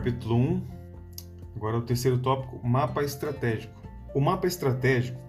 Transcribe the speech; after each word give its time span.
capítulo 0.00 0.34
1. 0.34 0.62
Agora 1.56 1.76
o 1.76 1.82
terceiro 1.82 2.16
tópico, 2.16 2.58
mapa 2.66 3.02
estratégico. 3.04 3.82
O 4.14 4.20
mapa 4.20 4.46
estratégico, 4.46 5.20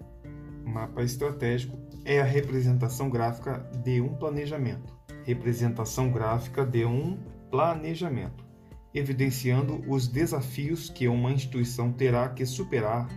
mapa 0.63 1.03
estratégico 1.03 1.77
é 2.05 2.21
a 2.21 2.23
representação 2.23 3.09
gráfica 3.09 3.69
de 3.83 3.99
um 3.99 4.15
planejamento. 4.15 4.95
Representação 5.25 6.09
gráfica 6.09 6.65
de 6.65 6.85
um 6.85 7.19
planejamento, 7.49 8.45
evidenciando 8.93 9.83
os 9.91 10.07
desafios 10.07 10.89
que 10.89 11.05
uma 11.05 11.33
instituição 11.33 11.91
terá 11.91 12.29
que 12.29 12.45
superar 12.45 13.09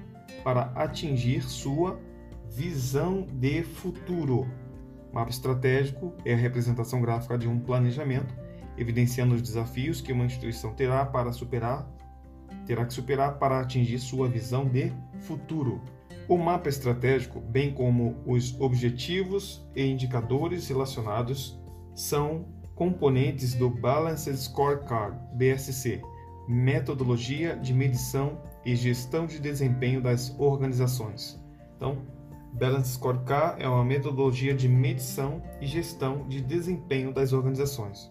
para 0.43 0.73
atingir 0.75 1.43
sua 1.43 2.01
visão 2.51 3.29
de 3.33 3.63
futuro. 3.63 4.45
Mapa 5.13 5.31
estratégico 5.31 6.13
é 6.25 6.35
a 6.35 6.37
representação 6.37 7.01
gráfica 7.01 7.39
de 7.39 7.47
um 7.47 7.61
planejamento, 7.61 8.35
evidenciando 8.77 9.35
os 9.35 9.43
desafios 9.43 10.01
que 10.01 10.13
uma 10.13 10.25
instituição 10.25 10.73
terá 10.75 11.05
para 11.05 11.33
superar, 11.33 11.89
terá 12.67 12.85
que 12.85 12.95
superar 12.95 13.39
para 13.39 13.61
atingir 13.61 13.99
sua 13.99 14.29
visão 14.29 14.67
de 14.67 14.93
futuro. 15.21 15.81
O 16.29 16.39
mapa 16.39 16.69
estratégico, 16.69 17.41
bem 17.41 17.73
como 17.73 18.17
os 18.27 18.59
objetivos 18.61 19.67
e 19.77 19.85
indicadores 19.85 20.69
relacionados, 20.69 21.61
são 21.95 22.47
componentes 22.75 23.55
do 23.55 23.69
Balanced 23.69 24.37
Scorecard 24.37 25.17
(BSC), 25.35 26.01
metodologia 26.49 27.57
de 27.57 27.75
medição 27.75 28.39
e 28.65 28.75
gestão 28.75 29.27
de 29.27 29.39
desempenho 29.39 30.01
das 30.01 30.35
organizações. 30.39 31.39
Então, 31.77 31.99
Balance 32.55 32.95
Scorecard 32.95 33.61
é 33.61 33.69
uma 33.69 33.85
metodologia 33.85 34.55
de 34.55 34.69
medição 34.69 35.43
e 35.61 35.67
gestão 35.67 36.27
de 36.29 36.41
desempenho 36.41 37.13
das 37.13 37.33
organizações. 37.33 38.11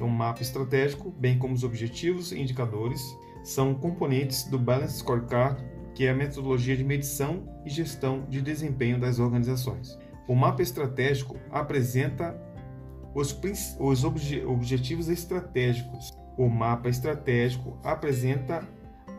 Então, 0.00 0.08
o 0.08 0.10
mapa 0.10 0.40
estratégico, 0.40 1.10
bem 1.10 1.38
como 1.38 1.52
os 1.52 1.62
objetivos 1.62 2.32
e 2.32 2.40
indicadores, 2.40 3.02
são 3.44 3.74
componentes 3.74 4.44
do 4.44 4.58
Balance 4.58 5.00
Scorecard, 5.00 5.62
que 5.94 6.06
é 6.06 6.10
a 6.10 6.14
metodologia 6.14 6.74
de 6.74 6.82
medição 6.82 7.46
e 7.66 7.68
gestão 7.68 8.24
de 8.26 8.40
desempenho 8.40 8.98
das 8.98 9.18
organizações. 9.18 9.98
O 10.26 10.34
mapa 10.34 10.62
estratégico 10.62 11.36
apresenta 11.50 12.34
os, 13.14 13.38
os 13.78 14.02
obje, 14.02 14.42
objetivos 14.42 15.10
estratégicos. 15.10 16.08
O 16.38 16.48
mapa 16.48 16.88
estratégico 16.88 17.78
apresenta 17.84 18.66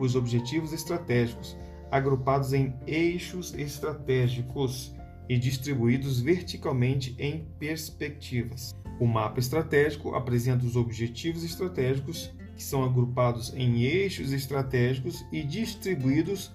os 0.00 0.16
objetivos 0.16 0.72
estratégicos, 0.72 1.56
agrupados 1.92 2.52
em 2.52 2.74
eixos 2.88 3.54
estratégicos 3.54 4.96
e 5.28 5.38
distribuídos 5.38 6.20
verticalmente 6.20 7.14
em 7.20 7.46
perspectivas. 7.60 8.81
O 9.02 9.06
mapa 9.08 9.40
estratégico 9.40 10.14
apresenta 10.14 10.64
os 10.64 10.76
objetivos 10.76 11.42
estratégicos, 11.42 12.32
que 12.54 12.62
são 12.62 12.84
agrupados 12.84 13.52
em 13.52 13.82
eixos 13.82 14.32
estratégicos 14.32 15.26
e 15.32 15.42
distribuídos 15.42 16.54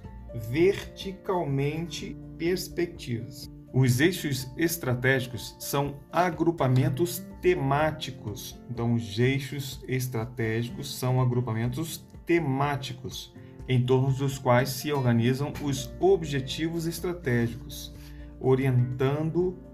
verticalmente 0.49 2.15
perspectivas. 2.37 3.51
Os 3.73 3.99
eixos 3.99 4.49
estratégicos 4.55 5.57
são 5.59 5.99
agrupamentos 6.09 7.21
temáticos. 7.41 8.57
Então, 8.71 8.93
os 8.93 9.19
eixos 9.19 9.83
estratégicos 9.85 10.97
são 10.97 11.19
agrupamentos 11.19 12.07
temáticos 12.25 13.35
em 13.67 13.85
torno 13.85 14.13
dos 14.13 14.37
quais 14.37 14.69
se 14.69 14.89
organizam 14.93 15.51
os 15.61 15.93
objetivos 15.99 16.87
estratégicos, 16.87 17.93
orientando, 18.39 19.66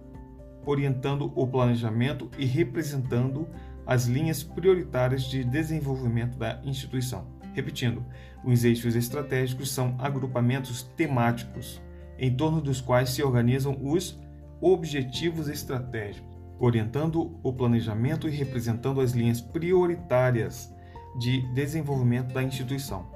orientando 0.65 1.31
o 1.35 1.47
planejamento 1.47 2.29
e 2.37 2.45
representando 2.45 3.47
as 3.85 4.05
linhas 4.05 4.43
prioritárias 4.43 5.23
de 5.23 5.43
desenvolvimento 5.43 6.37
da 6.37 6.61
instituição. 6.63 7.27
Repetindo, 7.53 8.03
os 8.43 8.63
eixos 8.63 8.95
estratégicos 8.95 9.71
são 9.71 9.95
agrupamentos 9.99 10.83
temáticos 10.95 11.81
em 12.17 12.35
torno 12.35 12.61
dos 12.61 12.81
quais 12.81 13.09
se 13.09 13.23
organizam 13.23 13.77
os 13.81 14.19
objetivos 14.61 15.47
estratégicos, 15.47 16.37
orientando 16.59 17.37
o 17.43 17.51
planejamento 17.51 18.27
e 18.27 18.31
representando 18.31 19.01
as 19.01 19.11
linhas 19.11 19.41
prioritárias 19.41 20.73
de 21.19 21.41
desenvolvimento 21.53 22.33
da 22.33 22.41
instituição. 22.41 23.07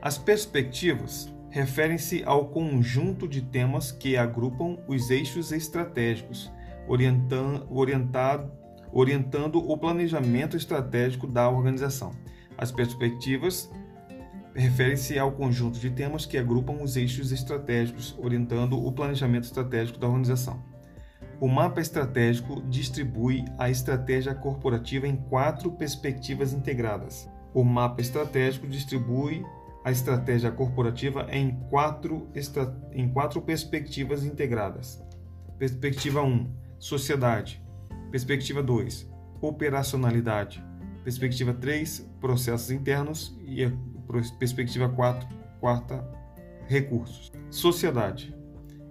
As 0.00 0.16
perspectivas 0.16 1.32
referem-se 1.50 2.22
ao 2.24 2.48
conjunto 2.48 3.28
de 3.28 3.40
temas 3.40 3.92
que 3.92 4.16
agrupam 4.16 4.78
os 4.88 5.10
eixos 5.10 5.52
estratégicos, 5.52 6.50
orientando, 6.88 7.66
orientando 8.92 9.58
o 9.58 9.76
planejamento 9.76 10.56
estratégico 10.56 11.26
da 11.26 11.48
organização. 11.48 12.12
As 12.56 12.70
perspectivas 12.70 13.70
referem-se 14.54 15.18
ao 15.18 15.32
conjunto 15.32 15.78
de 15.78 15.90
temas 15.90 16.24
que 16.24 16.38
agrupam 16.38 16.80
os 16.82 16.96
eixos 16.96 17.32
estratégicos, 17.32 18.16
orientando 18.18 18.78
o 18.78 18.92
planejamento 18.92 19.44
estratégico 19.44 19.98
da 19.98 20.06
organização. 20.06 20.62
O 21.40 21.48
mapa 21.48 21.80
estratégico 21.80 22.62
distribui 22.62 23.44
a 23.58 23.68
estratégia 23.68 24.34
corporativa 24.34 25.08
em 25.08 25.16
quatro 25.16 25.72
perspectivas 25.72 26.52
integradas. 26.52 27.28
O 27.52 27.64
mapa 27.64 28.00
estratégico 28.00 28.68
distribui 28.68 29.44
a 29.84 29.90
estratégia 29.90 30.50
corporativa 30.50 31.26
em 31.30 31.50
quatro, 31.68 32.28
em 32.92 33.08
quatro 33.08 33.42
perspectivas 33.42 34.24
integradas. 34.24 35.02
Perspectiva 35.58 36.22
1: 36.22 36.63
Sociedade. 36.84 37.64
Perspectiva 38.10 38.62
2: 38.62 39.10
Operacionalidade. 39.40 40.62
Perspectiva 41.02 41.54
3: 41.54 42.06
Processos 42.20 42.70
internos. 42.70 43.34
E 43.42 43.72
perspectiva 44.38 44.86
4, 44.86 45.26
quarta: 45.60 46.06
Recursos. 46.66 47.32
Sociedade. 47.50 48.36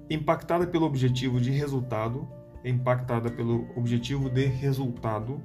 Impactada 0.10 0.66
pelo 0.66 0.88
objetivo 0.88 1.40
de 1.40 1.52
resultado, 1.52 2.28
impactada 2.66 3.30
pelo 3.30 3.68
objetivo 3.78 4.28
de 4.28 4.46
resultado, 4.46 5.40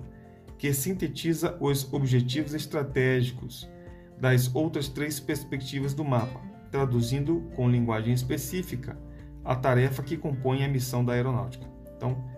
que 0.56 0.72
sintetiza 0.72 1.54
os 1.60 1.92
objetivos 1.92 2.54
estratégicos 2.54 3.68
das 4.18 4.54
outras 4.54 4.88
três 4.88 5.20
perspectivas 5.20 5.92
do 5.92 6.02
mapa, 6.02 6.40
traduzindo 6.70 7.42
com 7.54 7.68
linguagem 7.68 8.14
específica 8.14 8.98
a 9.44 9.54
tarefa 9.54 10.02
que 10.02 10.16
compõe 10.16 10.64
a 10.64 10.68
missão 10.68 11.04
da 11.04 11.12
aeronáutica. 11.12 11.68
Então, 11.94 12.37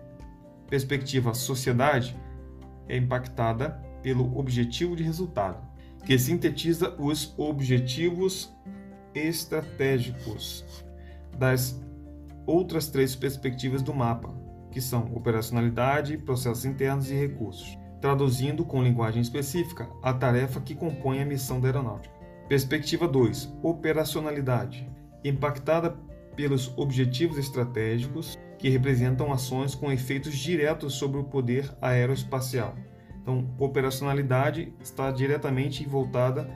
perspectiva 0.71 1.35
sociedade 1.35 2.17
é 2.89 2.97
impactada 2.97 3.71
pelo 4.03 4.39
objetivo 4.39 4.97
de 4.97 5.03
resultado, 5.03 5.61
que 6.07 6.19
sintetiza 6.19 6.95
os 6.99 7.35
objetivos 7.37 8.57
estratégicos 9.15 10.65
das 11.37 11.79
outras 12.47 12.89
três 12.89 13.15
perspectivas 13.15 13.83
do 13.83 13.93
mapa, 13.93 14.33
que 14.71 14.81
são 14.81 15.13
operacionalidade, 15.15 16.17
processos 16.17 16.65
internos 16.65 17.11
e 17.11 17.15
recursos 17.15 17.79
traduzindo 18.01 18.65
com 18.65 18.83
linguagem 18.83 19.21
específica 19.21 19.89
a 20.03 20.13
tarefa 20.13 20.61
que 20.61 20.75
compõe 20.75 21.21
a 21.21 21.27
missão 21.27 21.61
da 21.61 21.69
aeronáutica. 21.69 22.15
Perspectiva 22.49 23.07
2: 23.07 23.53
Operacionalidade. 23.63 24.91
Impactada 25.23 25.97
pelos 26.35 26.77
objetivos 26.79 27.37
estratégicos 27.37 28.39
que 28.61 28.69
representam 28.69 29.33
ações 29.33 29.75
com 29.75 29.91
efeitos 29.91 30.37
diretos 30.37 30.93
sobre 30.95 31.19
o 31.19 31.25
poder 31.25 31.75
aeroespacial. 31.81 32.77
Então, 33.23 33.49
operacionalidade 33.59 34.73
está 34.83 35.11
diretamente 35.11 35.87
voltada 35.87 36.51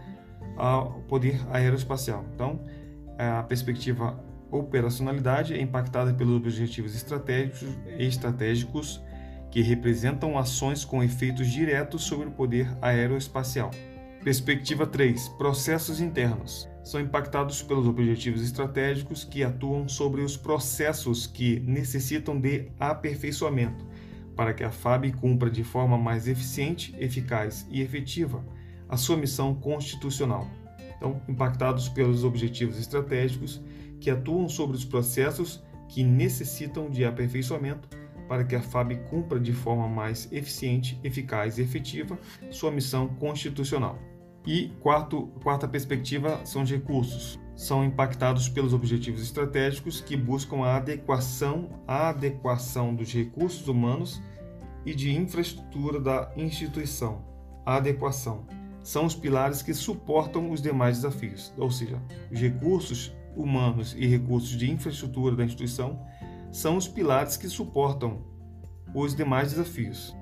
ao 0.54 1.00
poder 1.08 1.40
aeroespacial. 1.50 2.24
Então, 2.34 2.60
a 3.18 3.42
perspectiva 3.42 4.22
operacionalidade 4.50 5.54
é 5.54 5.60
impactada 5.60 6.12
pelos 6.12 6.36
objetivos 6.36 6.94
estratégicos, 6.94 7.68
estratégicos 7.98 9.02
que 9.50 9.62
representam 9.62 10.36
ações 10.36 10.84
com 10.84 11.02
efeitos 11.02 11.48
diretos 11.48 12.04
sobre 12.04 12.28
o 12.28 12.30
poder 12.30 12.68
aeroespacial. 12.82 13.70
Perspectiva 14.24 14.86
3. 14.86 15.28
Processos 15.36 16.00
internos. 16.00 16.66
São 16.82 16.98
impactados 16.98 17.60
pelos 17.60 17.86
objetivos 17.86 18.42
estratégicos 18.42 19.22
que 19.22 19.44
atuam 19.44 19.86
sobre 19.86 20.22
os 20.22 20.34
processos 20.34 21.26
que 21.26 21.60
necessitam 21.60 22.40
de 22.40 22.72
aperfeiçoamento 22.80 23.86
para 24.34 24.54
que 24.54 24.64
a 24.64 24.70
FAB 24.70 25.12
cumpra 25.12 25.50
de 25.50 25.62
forma 25.62 25.98
mais 25.98 26.26
eficiente, 26.26 26.96
eficaz 26.98 27.66
e 27.70 27.82
efetiva 27.82 28.42
a 28.88 28.96
sua 28.96 29.14
missão 29.14 29.54
constitucional. 29.54 30.48
Então, 30.96 31.20
impactados 31.28 31.90
pelos 31.90 32.24
objetivos 32.24 32.78
estratégicos 32.78 33.62
que 34.00 34.08
atuam 34.08 34.48
sobre 34.48 34.74
os 34.74 34.86
processos 34.86 35.62
que 35.86 36.02
necessitam 36.02 36.88
de 36.88 37.04
aperfeiçoamento 37.04 37.90
para 38.26 38.42
que 38.42 38.56
a 38.56 38.62
FAB 38.62 38.94
cumpra 39.10 39.38
de 39.38 39.52
forma 39.52 39.86
mais 39.86 40.32
eficiente, 40.32 40.98
eficaz 41.04 41.58
e 41.58 41.62
efetiva 41.62 42.18
sua 42.50 42.70
missão 42.70 43.06
constitucional. 43.06 44.13
E 44.46 44.68
quarto, 44.80 45.28
quarta 45.42 45.66
perspectiva 45.66 46.40
são 46.44 46.62
os 46.62 46.70
recursos. 46.70 47.38
São 47.56 47.84
impactados 47.84 48.48
pelos 48.48 48.74
objetivos 48.74 49.22
estratégicos 49.22 50.00
que 50.00 50.16
buscam 50.16 50.64
a 50.64 50.76
adequação, 50.76 51.80
a 51.86 52.08
adequação 52.10 52.94
dos 52.94 53.12
recursos 53.12 53.68
humanos 53.68 54.20
e 54.84 54.94
de 54.94 55.14
infraestrutura 55.14 56.00
da 56.00 56.30
instituição. 56.36 57.24
A 57.64 57.76
adequação. 57.76 58.46
são 58.82 59.06
os 59.06 59.14
pilares 59.14 59.62
que 59.62 59.72
suportam 59.72 60.50
os 60.50 60.60
demais 60.60 60.96
desafios, 60.96 61.54
ou 61.56 61.70
seja, 61.70 61.98
os 62.30 62.38
recursos 62.38 63.16
humanos 63.34 63.96
e 63.98 64.06
recursos 64.06 64.50
de 64.50 64.70
infraestrutura 64.70 65.34
da 65.34 65.44
instituição 65.44 66.04
são 66.52 66.76
os 66.76 66.86
pilares 66.86 67.38
que 67.38 67.48
suportam 67.48 68.22
os 68.94 69.16
demais 69.16 69.52
desafios. 69.52 70.14